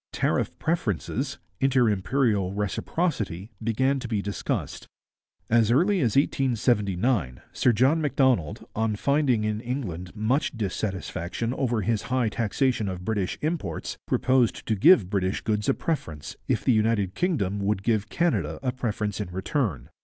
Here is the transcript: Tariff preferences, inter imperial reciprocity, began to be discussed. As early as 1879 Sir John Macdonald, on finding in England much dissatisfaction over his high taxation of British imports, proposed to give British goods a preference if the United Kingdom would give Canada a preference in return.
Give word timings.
Tariff 0.13 0.57
preferences, 0.57 1.37
inter 1.59 1.87
imperial 1.87 2.53
reciprocity, 2.55 3.51
began 3.63 3.99
to 3.99 4.07
be 4.07 4.19
discussed. 4.19 4.87
As 5.47 5.69
early 5.69 5.99
as 5.99 6.15
1879 6.15 7.39
Sir 7.53 7.71
John 7.71 8.01
Macdonald, 8.01 8.65
on 8.75 8.95
finding 8.95 9.43
in 9.43 9.61
England 9.61 10.15
much 10.15 10.57
dissatisfaction 10.57 11.53
over 11.53 11.81
his 11.83 12.01
high 12.09 12.29
taxation 12.29 12.89
of 12.89 13.05
British 13.05 13.37
imports, 13.43 13.99
proposed 14.07 14.65
to 14.65 14.73
give 14.73 15.07
British 15.11 15.41
goods 15.41 15.69
a 15.69 15.75
preference 15.75 16.35
if 16.47 16.65
the 16.65 16.73
United 16.73 17.13
Kingdom 17.13 17.59
would 17.59 17.83
give 17.83 18.09
Canada 18.09 18.57
a 18.63 18.71
preference 18.71 19.21
in 19.21 19.29
return. 19.29 19.87